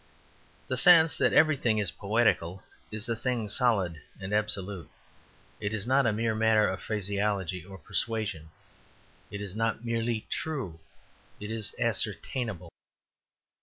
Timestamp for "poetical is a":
1.91-3.15